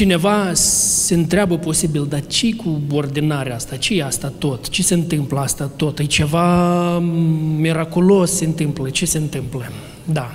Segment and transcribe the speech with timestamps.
[0.00, 3.76] Cineva se întreabă posibil, dar ce cu ordinarea asta?
[3.76, 4.68] ce e asta tot?
[4.68, 5.98] Ce se întâmplă asta tot?
[5.98, 6.98] E ceva
[7.56, 8.90] miraculos se întâmplă?
[8.90, 9.72] Ce se întâmplă?
[10.04, 10.34] Da.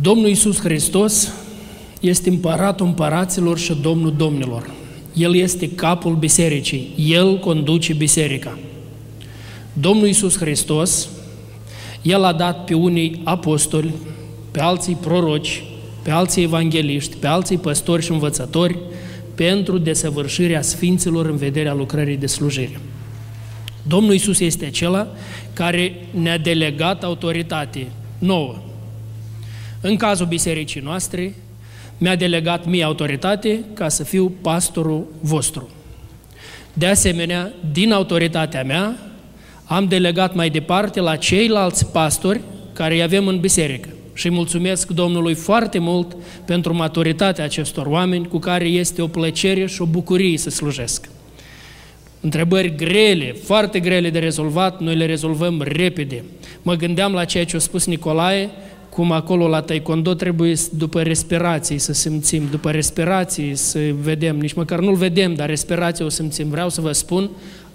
[0.00, 1.32] Domnul Iisus Hristos
[2.00, 4.70] este împăratul împăraților și Domnul domnilor.
[5.12, 6.94] El este capul bisericii.
[6.96, 8.58] El conduce biserica.
[9.72, 11.08] Domnul Iisus Hristos,
[12.02, 13.94] El a dat pe unii apostoli,
[14.50, 15.62] pe alții proroci,
[16.02, 18.78] pe alții evangeliști, pe alții păstori și învățători,
[19.34, 22.80] pentru desăvârșirea sfinților în vederea lucrării de slujire.
[23.82, 25.08] Domnul Isus este acela
[25.52, 27.86] care ne-a delegat autoritate
[28.18, 28.58] nouă.
[29.80, 31.34] În cazul bisericii noastre,
[31.98, 35.68] mi-a delegat mie autoritate ca să fiu pastorul vostru.
[36.72, 38.96] De asemenea, din autoritatea mea,
[39.64, 42.40] am delegat mai departe la ceilalți pastori
[42.72, 43.88] care îi avem în biserică.
[44.20, 49.82] Și mulțumesc Domnului foarte mult pentru maturitatea acestor oameni cu care este o plăcere și
[49.82, 51.08] o bucurie să slujesc.
[52.20, 56.24] Întrebări grele, foarte grele de rezolvat, noi le rezolvăm repede.
[56.62, 58.50] Mă gândeam la ceea ce a spus Nicolae,
[58.88, 64.80] cum acolo la taekwondo trebuie după respirații să simțim, după respirații să vedem, nici măcar
[64.80, 66.48] nu-l vedem, dar respirația o simțim.
[66.48, 67.30] Vreau să vă spun,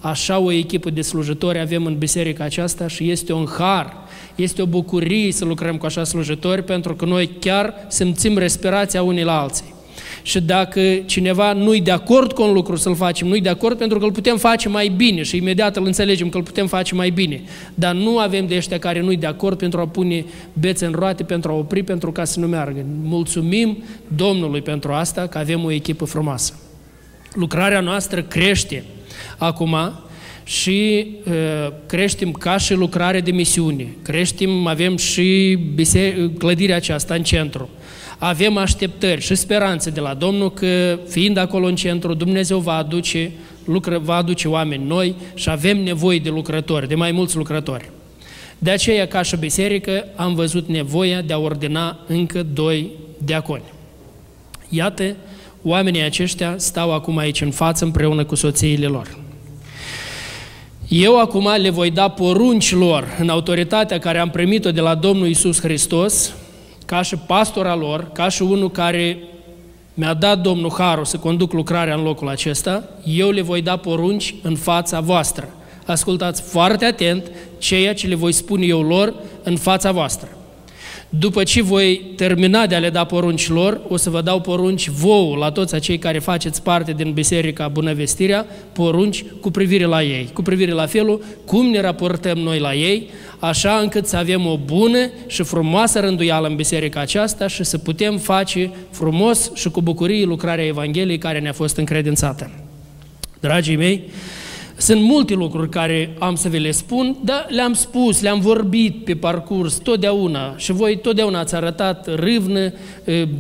[0.06, 3.94] așa o echipă de slujitori avem în biserica aceasta și este un har,
[4.36, 9.23] este o bucurie să lucrăm cu așa slujitori pentru că noi chiar simțim respirația unii
[9.23, 9.73] la alții.
[10.22, 14.00] Și dacă cineva nu-i de acord cu un lucru să-l facem, nu-i de acord pentru
[14.00, 17.09] că îl putem face mai bine și imediat îl înțelegem că îl putem face mai
[17.09, 17.42] bine.
[17.73, 21.23] Dar nu avem de ăștia care nu-i de acord pentru a pune bețe în roate,
[21.23, 22.86] pentru a opri, pentru ca să nu meargă.
[23.03, 23.84] Mulțumim
[24.16, 26.53] Domnului pentru asta, că avem o echipă frumoasă.
[27.34, 28.84] Lucrarea noastră crește
[29.38, 29.76] acum
[30.44, 31.34] și uh,
[31.86, 33.88] creștem ca și lucrare de misiune.
[34.02, 35.58] Creștem, avem și
[36.38, 37.70] clădirea aceasta în centru
[38.18, 43.32] avem așteptări și speranțe de la Domnul că, fiind acolo în centru, Dumnezeu va aduce,
[43.66, 47.90] lucră, va aduce oameni noi și avem nevoie de lucrători, de mai mulți lucrători.
[48.58, 53.64] De aceea, ca și biserică, am văzut nevoia de a ordina încă doi diaconi.
[54.70, 55.16] Iată,
[55.66, 59.18] oamenii aceștia stau acum aici în față împreună cu soțiile lor.
[60.88, 65.28] Eu acum le voi da porunci lor în autoritatea care am primit-o de la Domnul
[65.28, 66.34] Isus Hristos,
[66.86, 69.18] ca și pastora lor, ca și unul care
[69.94, 74.36] mi-a dat Domnul Harul să conduc lucrarea în locul acesta, eu le voi da porunci
[74.42, 75.50] în fața voastră.
[75.86, 80.34] Ascultați foarte atent ceea ce le voi spune eu lor în fața voastră.
[81.10, 84.90] După ce voi termina de a le da porunci lor, o să vă dau porunci
[84.90, 90.30] vouă la toți acei care faceți parte din Biserica Bunăvestirea, porunci cu privire la ei,
[90.34, 94.58] cu privire la felul cum ne raportăm noi la ei, așa încât să avem o
[94.66, 100.26] bună și frumoasă rânduială în biserica aceasta și să putem face frumos și cu bucurie
[100.26, 102.52] lucrarea Evangheliei care ne-a fost încredințată.
[103.40, 104.04] Dragii mei,
[104.78, 109.16] sunt multe lucruri care am să vi le spun, dar le-am spus, le-am vorbit pe
[109.16, 112.74] parcurs totdeauna și voi totdeauna ați arătat râvnă,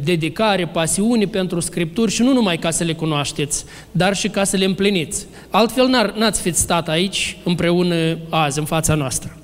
[0.03, 4.57] dedicare, pasiune pentru Scripturi și nu numai ca să le cunoașteți, dar și ca să
[4.57, 5.25] le împliniți.
[5.49, 9.37] Altfel n-ați fi stat aici împreună azi, în fața noastră.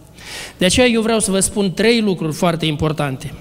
[0.58, 3.34] De aceea eu vreau să vă spun trei lucruri foarte importante.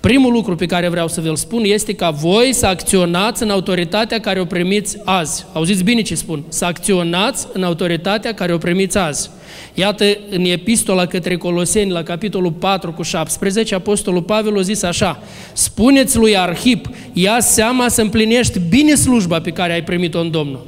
[0.00, 4.20] Primul lucru pe care vreau să vi-l spun este ca voi să acționați în autoritatea
[4.20, 5.46] care o primiți azi.
[5.52, 6.44] Auziți bine ce spun?
[6.48, 9.30] Să acționați în autoritatea care o primiți azi.
[9.74, 15.22] Iată, în epistola către Coloseni, la capitolul 4 cu 17, Apostolul Pavel a zis așa,
[15.52, 20.66] Spuneți lui Arhip, ia seama să împlinești bine slujba pe care ai primit-o în Domnul.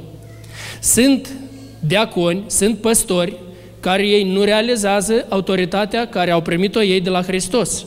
[0.81, 1.29] Sunt
[1.79, 3.35] deaconi, sunt păstori,
[3.79, 7.85] care ei nu realizează autoritatea care au primit-o ei de la Hristos.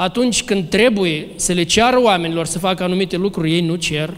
[0.00, 4.10] Atunci când trebuie să le ceară oamenilor să facă anumite lucruri, ei nu cer.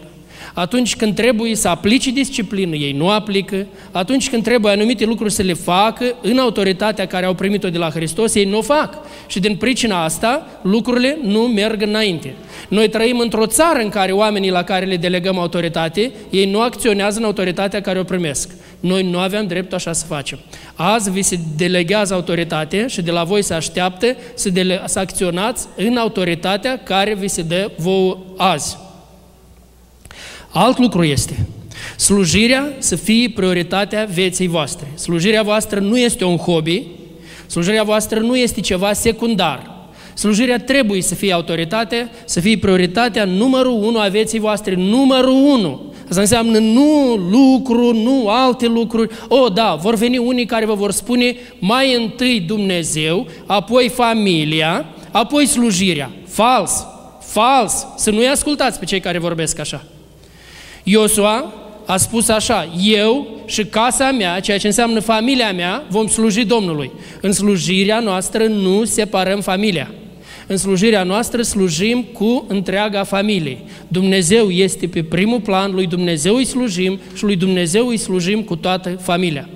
[0.53, 3.65] Atunci când trebuie să aplice disciplină, ei nu aplică.
[3.91, 7.89] Atunci când trebuie anumite lucruri să le facă în autoritatea care au primit-o de la
[7.89, 8.97] Hristos, ei nu o fac.
[9.27, 12.35] Și din pricina asta, lucrurile nu merg înainte.
[12.67, 17.19] Noi trăim într-o țară în care oamenii la care le delegăm autoritate, ei nu acționează
[17.19, 18.49] în autoritatea care o primesc.
[18.79, 20.39] Noi nu aveam dreptul așa să facem.
[20.75, 25.67] Azi vi se delegează autoritate și de la voi se așteaptă să, dele- să acționați
[25.75, 28.77] în autoritatea care vi se dă vouă azi.
[30.53, 31.45] Alt lucru este,
[31.97, 34.87] slujirea să fie prioritatea vieții voastre.
[34.95, 36.83] Slujirea voastră nu este un hobby,
[37.47, 39.71] slujirea voastră nu este ceva secundar.
[40.13, 45.81] Slujirea trebuie să fie autoritate, să fie prioritatea numărul unu a vieții voastre, numărul unu.
[46.09, 49.13] Asta înseamnă nu lucru, nu alte lucruri.
[49.27, 55.45] O, da, vor veni unii care vă vor spune mai întâi Dumnezeu, apoi familia, apoi
[55.45, 56.11] slujirea.
[56.27, 56.85] Fals!
[57.19, 57.85] Fals!
[57.97, 59.83] Să nu-i ascultați pe cei care vorbesc așa.
[60.83, 61.53] Iosua
[61.85, 66.91] a spus așa, eu și casa mea, ceea ce înseamnă familia mea, vom sluji Domnului.
[67.21, 69.91] În slujirea noastră nu separăm familia.
[70.47, 73.57] În slujirea noastră slujim cu întreaga familie.
[73.87, 78.55] Dumnezeu este pe primul plan, lui Dumnezeu îi slujim și lui Dumnezeu îi slujim cu
[78.55, 79.49] toată familia.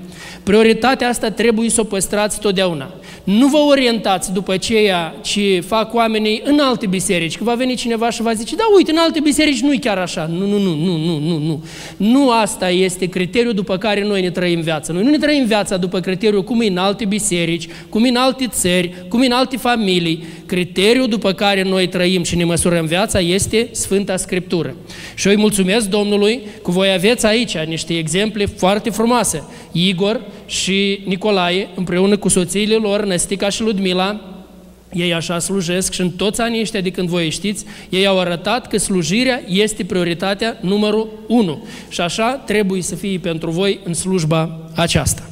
[0.44, 2.94] Prioritatea asta trebuie să o păstrați totdeauna.
[3.28, 8.10] Nu vă orientați după ceea ce fac oamenii în alte biserici, că va veni cineva
[8.10, 10.30] și va zice, da, uite, în alte biserici nu-i chiar așa.
[10.32, 11.64] Nu, nu, nu, nu, nu, nu, nu.
[11.98, 14.94] Nu asta este criteriul după care noi ne trăim viața.
[14.94, 18.16] Noi nu ne trăim viața după criteriul cum e în alte biserici, cum e în
[18.16, 20.24] alte țări, cum e în alte familii.
[20.46, 24.76] Criteriul după care noi trăim și ne măsurăm viața este Sfânta Scriptură.
[25.16, 29.44] Și eu îi mulțumesc Domnului că voi aveți aici niște exemple foarte frumoase.
[29.72, 34.22] Igor și Nicolae, împreună cu soțiile lor, Năstica și Ludmila,
[34.94, 38.68] ei așa slujesc și în toți anii ăștia de când voi știți, ei au arătat
[38.68, 41.64] că slujirea este prioritatea numărul 1.
[41.90, 45.30] Și așa trebuie să fie pentru voi în slujba aceasta.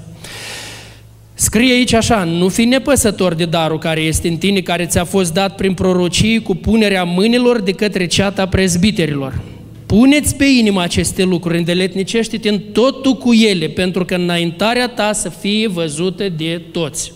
[1.33, 5.33] Scrie aici așa, nu fi nepăsător de darul care este în tine, care ți-a fost
[5.33, 9.41] dat prin prorocii cu punerea mâinilor de către ceata prezbiterilor.
[9.85, 15.29] Puneți pe inimă aceste lucruri, îndeletnicește-te în totul cu ele, pentru că înaintarea ta să
[15.29, 17.13] fie văzută de toți.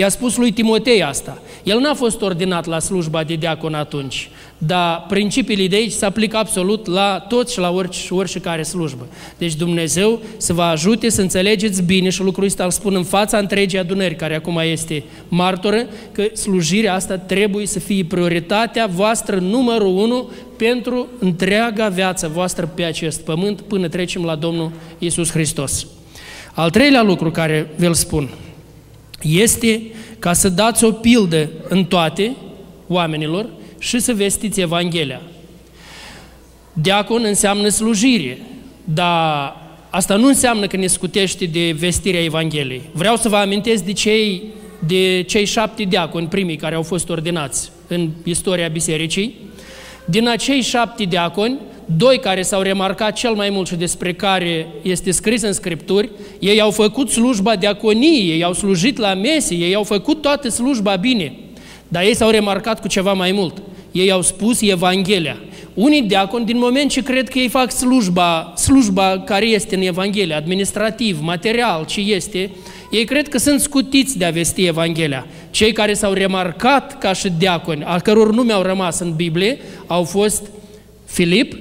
[0.00, 1.42] I-a spus lui Timotei asta.
[1.62, 6.36] El n-a fost ordinat la slujba de diacon atunci, dar principiile de aici se aplică
[6.36, 9.06] absolut la toți și la orice, orice care slujbă.
[9.38, 13.38] Deci Dumnezeu să vă ajute să înțelegeți bine și lucrul ăsta îl spun în fața
[13.38, 19.96] întregii adunări, care acum este martoră, că slujirea asta trebuie să fie prioritatea voastră numărul
[19.96, 25.86] unu pentru întreaga viață voastră pe acest pământ până trecem la Domnul Isus Hristos.
[26.54, 28.28] Al treilea lucru care vi-l spun
[29.22, 29.82] este
[30.18, 32.36] ca să dați o pildă în toate
[32.86, 35.20] oamenilor și să vestiți Evanghelia.
[36.72, 38.38] Diacon înseamnă slujire,
[38.84, 39.56] dar
[39.90, 42.82] asta nu înseamnă că ne scutește de vestirea Evangheliei.
[42.92, 44.42] Vreau să vă amintesc de cei,
[44.86, 49.36] de cei șapte diaconi primii care au fost ordinați în istoria bisericii.
[50.04, 51.58] Din acei șapte diaconi,
[51.96, 56.60] doi care s-au remarcat cel mai mult și despre care este scris în Scripturi, ei
[56.60, 61.32] au făcut slujba diaconiei, ei au slujit la mese, ei au făcut toată slujba bine,
[61.88, 63.62] dar ei s-au remarcat cu ceva mai mult.
[63.92, 65.36] Ei au spus Evanghelia.
[65.74, 70.36] Unii diaconi, din moment ce cred că ei fac slujba, slujba care este în Evanghelia,
[70.36, 72.50] administrativ, material, ce este,
[72.90, 75.26] ei cred că sunt scutiți de a vesti Evanghelia.
[75.50, 80.04] Cei care s-au remarcat ca și diaconi, al căror nume au rămas în Biblie, au
[80.04, 80.42] fost
[81.04, 81.54] Filip,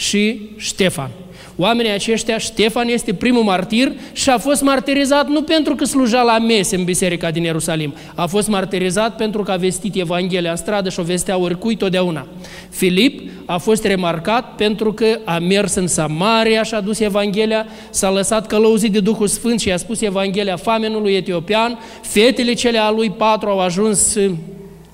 [0.00, 1.10] și Ștefan.
[1.56, 6.38] Oamenii aceștia, Ștefan este primul martir și a fost martirizat nu pentru că sluja la
[6.38, 10.88] mese în biserica din Ierusalim, a fost martirizat pentru că a vestit Evanghelia în stradă
[10.88, 12.26] și o vestea oricui totdeauna.
[12.70, 18.10] Filip a fost remarcat pentru că a mers în Samaria și a dus Evanghelia, s-a
[18.10, 23.10] lăsat călăuzit de Duhul Sfânt și a spus Evanghelia famenului etiopian, fetele cele a lui
[23.10, 24.16] patru au ajuns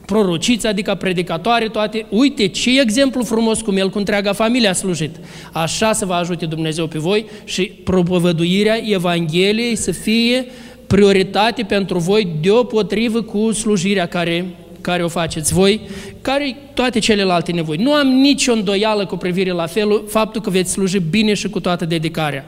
[0.07, 2.07] prorociți, adică predicatoare, toate.
[2.09, 5.17] Uite ce exemplu frumos cum el cu întreaga familie a slujit.
[5.53, 10.47] Așa să vă ajute Dumnezeu pe voi și propovăduirea Evangheliei să fie
[10.87, 14.47] prioritate pentru voi deopotrivă cu slujirea care,
[14.87, 15.81] care o faceți voi,
[16.21, 17.77] care toate celelalte nevoi.
[17.77, 21.61] Nu am nicio îndoială cu privire la felul, faptul că veți sluji bine și cu
[21.61, 22.45] toată dedicarea.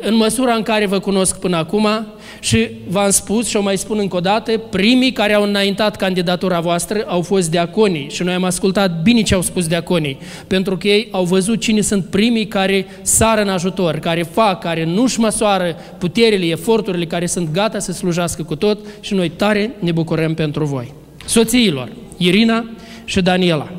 [0.00, 1.88] În măsura în care vă cunosc până acum
[2.40, 6.60] și v-am spus și o mai spun încă o dată, primii care au înaintat candidatura
[6.60, 10.88] voastră au fost deaconii și noi am ascultat bine ce au spus deaconii, pentru că
[10.88, 15.76] ei au văzut cine sunt primii care sară în ajutor, care fac, care nu-și măsoară
[15.98, 20.64] puterile, eforturile, care sunt gata să slujească cu tot și noi tare ne bucurăm pentru
[20.64, 21.05] voi.
[21.26, 22.70] Soțiilor, Irina
[23.04, 23.70] și Daniela.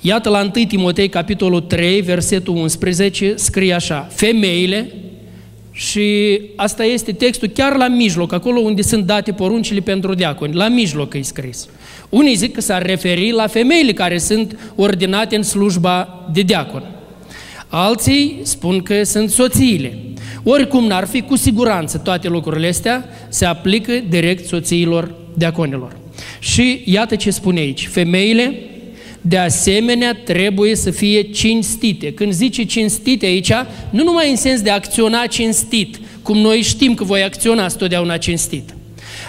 [0.00, 4.92] Iată la 1 Timotei, capitolul 3, versetul 11, scrie așa, femeile,
[5.76, 10.68] și asta este textul chiar la mijloc, acolo unde sunt date poruncile pentru diaconi, la
[10.68, 11.68] mijloc e scris.
[12.08, 16.82] Unii zic că s-ar referi la femeile care sunt ordinate în slujba de diacon.
[17.68, 19.98] Alții spun că sunt soțiile.
[20.42, 25.96] Oricum n-ar fi, cu siguranță toate lucrurile astea se aplică direct soțiilor diaconilor.
[26.38, 27.88] Și iată ce spune aici.
[27.88, 28.58] Femeile
[29.20, 32.12] de asemenea trebuie să fie cinstite.
[32.12, 33.52] Când zice cinstite aici,
[33.90, 38.74] nu numai în sens de acționa cinstit, cum noi știm că voi acționa totdeauna cinstit.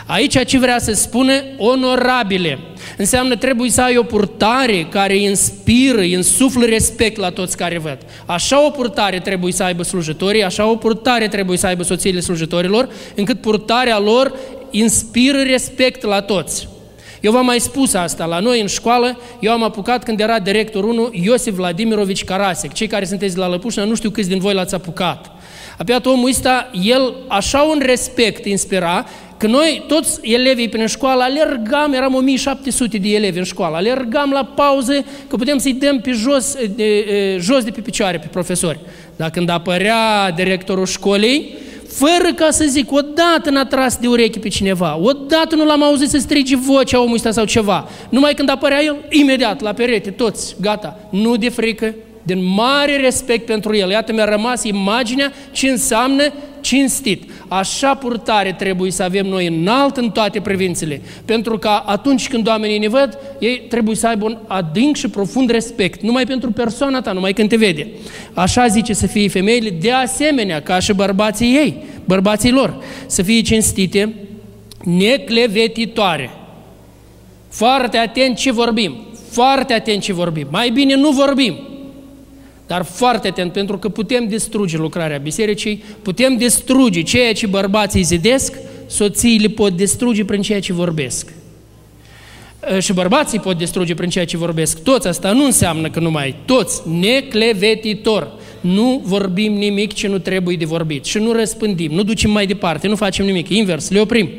[0.05, 2.59] Aici ce vrea să spună onorabile.
[2.97, 7.97] Înseamnă trebuie să ai o purtare care inspiră, insuflă respect la toți care văd.
[8.25, 12.89] Așa o purtare trebuie să aibă slujitorii, așa o purtare trebuie să aibă soțiile slujitorilor,
[13.15, 14.33] încât purtarea lor
[14.71, 16.67] inspiră respect la toți.
[17.25, 20.83] Eu v-am mai spus asta, la noi în școală, eu am apucat când era director
[20.83, 22.73] 1 Iosif Vladimirovici Karasek.
[22.73, 25.31] Cei care sunteți la Lăpușna, nu știu câți din voi l-ați apucat.
[25.77, 29.05] Apoi omul ăsta, el așa un respect inspira,
[29.37, 34.43] că noi, toți elevii prin școală, alergam, eram 1700 de elevi în școală, alergam la
[34.43, 38.79] pauze că putem să-i dăm pe jos de, de, jos de pe picioare pe profesori.
[39.15, 41.57] Dar când apărea directorul școlii,
[41.95, 46.09] fără ca să zic, odată n-a tras de ureche pe cineva, odată nu l-am auzit
[46.09, 47.89] să strige vocea omului ăsta sau ceva.
[48.09, 53.45] Numai când apărea el, imediat, la perete, toți, gata, nu de frică, din mare respect
[53.45, 53.89] pentru el.
[53.89, 57.23] Iată, mi-a rămas imaginea ce înseamnă cinstit.
[57.47, 62.77] Așa purtare trebuie să avem noi înalt în toate privințele, pentru că atunci când oamenii
[62.77, 67.11] ne văd, ei trebuie să aibă un adânc și profund respect, numai pentru persoana ta,
[67.11, 67.87] numai când te vede.
[68.33, 73.41] Așa zice să fie femeile, de asemenea, ca și bărbații ei, bărbații lor, să fie
[73.41, 74.15] cinstite,
[74.83, 76.29] neclevetitoare.
[77.49, 78.95] Foarte atent ce vorbim,
[79.29, 80.47] foarte atent ce vorbim.
[80.49, 81.57] Mai bine nu vorbim,
[82.67, 88.57] dar foarte atent, pentru că putem distruge lucrarea bisericii, putem distruge ceea ce bărbații zidesc,
[88.87, 91.33] soțiile pot distruge prin ceea ce vorbesc.
[92.79, 94.83] Și bărbații pot distruge prin ceea ce vorbesc.
[94.83, 98.31] Toți asta nu înseamnă că numai toți, neclevetitor.
[98.61, 102.87] Nu vorbim nimic ce nu trebuie de vorbit și nu răspândim, nu ducem mai departe,
[102.87, 103.49] nu facem nimic.
[103.49, 104.29] Invers, le oprim.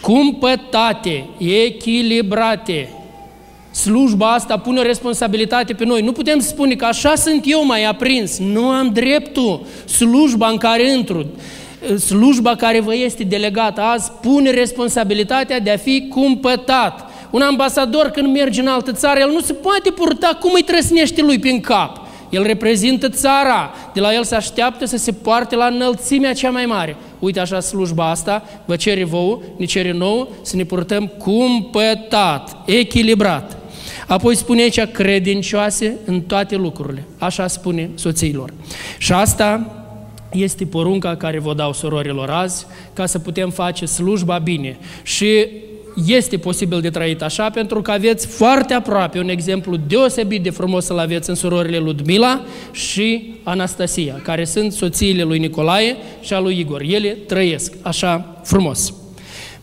[0.00, 2.88] Cumpătate, echilibrate,
[3.70, 6.02] Slujba asta pune o responsabilitate pe noi.
[6.02, 8.38] Nu putem spune că așa sunt eu mai aprins.
[8.38, 9.66] Nu am dreptul.
[9.84, 11.26] Slujba în care intru,
[11.98, 17.10] slujba care vă este delegată azi, pune responsabilitatea de a fi cumpătat.
[17.30, 21.22] Un ambasador când merge în altă țară, el nu se poate purta cum îi trăsnește
[21.22, 22.00] lui prin cap.
[22.30, 26.66] El reprezintă țara, de la el se așteaptă să se poarte la înălțimea cea mai
[26.66, 26.96] mare.
[27.18, 33.59] Uite așa slujba asta, vă cere vouă, ne cere nouă, să ne purtăm cumpătat, echilibrat.
[34.10, 37.04] Apoi spune aici credincioase în toate lucrurile.
[37.18, 38.52] Așa spune soțiilor.
[38.98, 39.74] Și asta
[40.32, 44.78] este porunca care vă dau sororilor azi, ca să putem face slujba bine.
[45.02, 45.46] Și
[46.06, 50.84] este posibil de trăit așa, pentru că aveți foarte aproape un exemplu deosebit de frumos
[50.84, 52.40] să-l aveți în surorile Ludmila
[52.72, 56.80] și Anastasia, care sunt soțiile lui Nicolae și a lui Igor.
[56.80, 58.94] Ele trăiesc așa frumos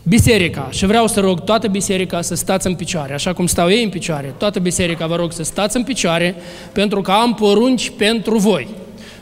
[0.08, 3.82] biserica și vreau să rog toată biserica să stați în picioare, așa cum stau ei
[3.82, 6.34] în picioare, toată biserica vă rog să stați în picioare,
[6.72, 8.68] pentru că am porunci pentru voi.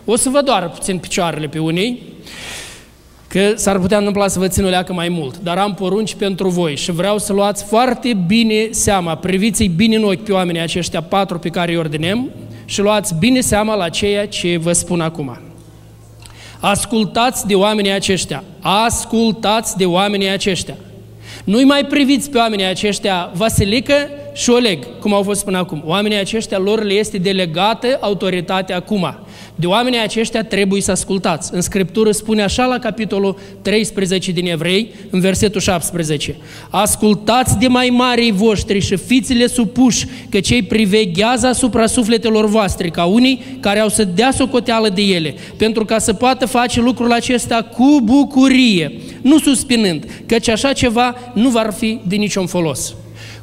[0.05, 2.03] O să vă doară puțin picioarele pe unii,
[3.29, 6.49] că s-ar putea întâmpla să vă țin o leacă mai mult, dar am porunci pentru
[6.49, 11.03] voi și vreau să luați foarte bine seama, priviți-i bine în ochi pe oamenii aceștia
[11.03, 12.31] patru pe care îi ordinem
[12.65, 15.46] și luați bine seama la ceea ce vă spun acum.
[16.61, 18.45] Ascultați de oamenii aceștia.
[18.61, 20.75] Ascultați de oamenii aceștia.
[21.45, 23.95] Nu-i mai priviți pe oamenii aceștia Vasilică
[24.35, 25.83] și Oleg, cum au fost până acum.
[25.85, 29.19] Oamenii aceștia lor le este delegată autoritatea acum.
[29.59, 31.55] De oamenii aceștia trebuie să ascultați.
[31.55, 36.37] În Scriptură spune așa la capitolul 13 din Evrei, în versetul 17.
[36.71, 43.05] Ascultați de mai marii voștri și fiți-le supuși, că cei priveghează asupra sufletelor voastre, ca
[43.05, 47.63] unii care au să dea socoteală de ele, pentru ca să poată face lucrul acesta
[47.63, 52.95] cu bucurie, nu suspinând, căci așa ceva nu va fi de niciun folos.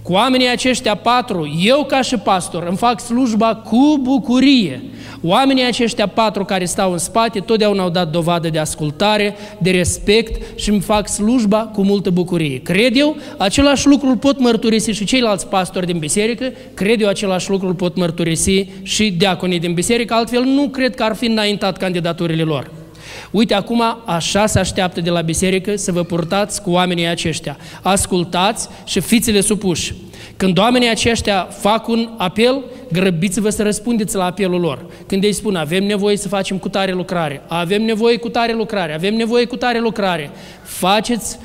[0.04, 4.82] Cu oamenii aceștia patru, eu ca și pastor îmi fac slujba cu bucurie.
[5.22, 10.60] Oamenii aceștia patru care stau în spate totdeauna au dat dovadă de ascultare, de respect
[10.60, 12.62] și îmi fac slujba cu multă bucurie.
[12.62, 17.50] Cred eu, același lucru îl pot mărturisi și ceilalți pastori din biserică, cred eu același
[17.50, 21.78] lucru îl pot mărturisi și deaconii din biserică, altfel nu cred că ar fi înaintat
[21.78, 22.83] candidaturile lor.
[23.32, 27.58] Uite, acum așa se așteaptă de la biserică să vă purtați cu oamenii aceștia.
[27.82, 29.94] Ascultați și fiți-le supuși.
[30.38, 34.86] Când oamenii aceștia fac un apel, grăbiți-vă să răspundeți la apelul lor.
[35.08, 38.94] Când ei spun, avem nevoie să facem cu tare lucrare, avem nevoie cu tare lucrare,
[38.94, 40.32] avem nevoie cu tare lucrare,
[40.64, 41.38] faceți,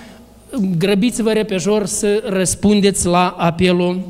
[0.79, 4.01] grăbiți-vă repejor să răspundeți la apelul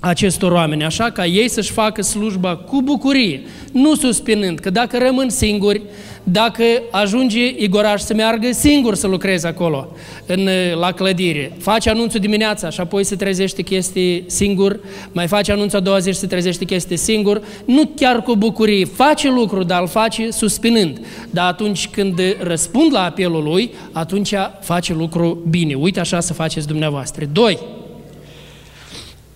[0.00, 3.40] acestor oameni, așa ca ei să-și facă slujba cu bucurie,
[3.72, 5.82] nu suspinând, că dacă rămân singuri,
[6.22, 9.88] dacă ajunge Igoraș să meargă singur să lucreze acolo,
[10.26, 10.48] în,
[10.80, 14.80] la clădire, face anunțul dimineața și apoi se trezește chestii singur,
[15.12, 18.84] mai face anunțul a doua zi și se trezește chestii singur, nu chiar cu bucurie,
[18.84, 21.00] face lucru, dar îl face suspinând.
[21.30, 25.74] Dar atunci când răspund la apelul lui, atunci face lucru bine.
[25.74, 27.24] Uite așa să faceți dumneavoastră.
[27.32, 27.58] 2.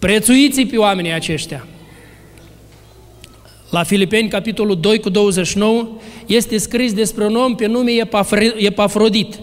[0.02, 1.66] Prețuiți-i pe oamenii aceștia.
[3.70, 5.88] La Filipeni, capitolul 2 cu 29,
[6.26, 7.92] este scris despre un om pe nume
[8.56, 9.38] Epafrodit.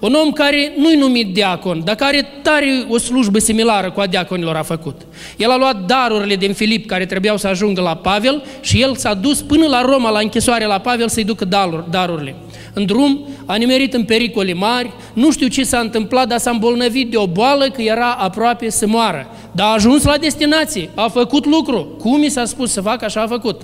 [0.00, 4.56] Un om care nu-i numit diacon, dar care tare o slujbă similară cu a diaconilor
[4.56, 5.00] a făcut.
[5.36, 9.14] El a luat darurile din Filip care trebuiau să ajungă la Pavel și el s-a
[9.14, 11.44] dus până la Roma, la închisoare la Pavel, să-i ducă
[11.90, 12.34] darurile.
[12.74, 17.10] În drum a nimerit în pericole mari, nu știu ce s-a întâmplat, dar s-a îmbolnăvit
[17.10, 19.26] de o boală că era aproape să moară.
[19.52, 21.96] Dar a ajuns la destinație, a făcut lucru.
[21.98, 23.62] Cum i s-a spus să facă, așa a făcut.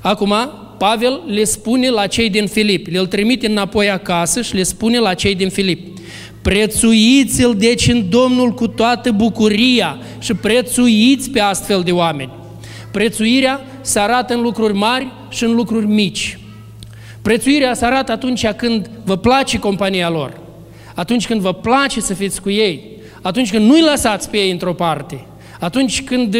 [0.00, 0.34] Acum,
[0.78, 5.14] Pavel le spune la cei din Filip, le-l trimite înapoi acasă și le spune la
[5.14, 5.98] cei din Filip,
[6.42, 12.30] prețuiți-l deci în Domnul cu toată bucuria și prețuiți pe astfel de oameni.
[12.92, 16.38] Prețuirea se arată în lucruri mari și în lucruri mici.
[17.22, 20.40] Prețuirea se arată atunci când vă place compania lor,
[20.94, 22.90] atunci când vă place să fiți cu ei,
[23.22, 25.26] atunci când nu-i lăsați pe ei într-o parte,
[25.60, 26.36] atunci când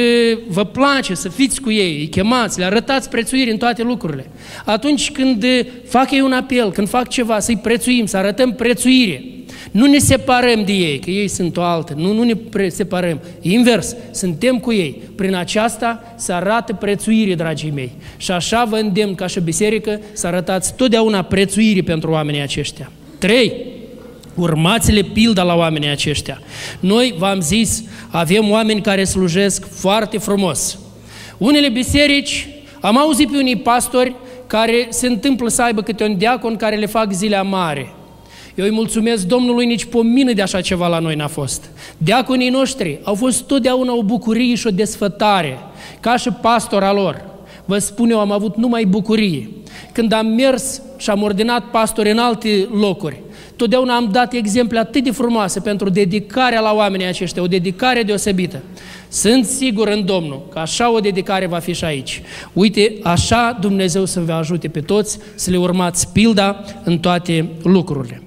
[0.48, 4.30] vă place să fiți cu ei, îi chemați, le arătați prețuiri în toate lucrurile,
[4.64, 5.44] atunci când
[5.88, 9.24] fac ei un apel, când fac ceva, să-i prețuim, să arătăm prețuire,
[9.70, 13.20] nu ne separăm de ei, că ei sunt o altă, nu, nu ne separăm.
[13.40, 15.02] Invers, suntem cu ei.
[15.16, 17.92] Prin aceasta se arată prețuire, dragii mei.
[18.16, 22.90] Și așa vă îndemn ca și biserică să arătați totdeauna prețuire pentru oamenii aceștia.
[23.18, 23.52] 3.
[24.34, 26.40] Urmați-le pilda la oamenii aceștia.
[26.80, 30.78] Noi, v-am zis, avem oameni care slujesc foarte frumos.
[31.38, 32.48] Unele biserici,
[32.80, 34.14] am auzit pe unii pastori
[34.46, 37.92] care se întâmplă să aibă câte un diacon care le fac zile mare.
[38.54, 41.70] Eu îi mulțumesc Domnului, nici pomină de așa ceva la noi n-a fost.
[41.98, 45.58] Diaconii noștri au fost totdeauna o bucurie și o desfătare,
[46.00, 47.24] ca și pastora lor.
[47.64, 49.48] Vă spun eu, am avut numai bucurie.
[49.92, 53.20] Când am mers și am ordinat pastori în alte locuri,
[53.56, 58.62] totdeauna am dat exemple atât de frumoase pentru dedicarea la oamenii aceștia, o dedicare deosebită.
[59.08, 62.22] Sunt sigur în Domnul că așa o dedicare va fi și aici.
[62.52, 68.21] Uite, așa Dumnezeu să vă ajute pe toți să le urmați pilda în toate lucrurile.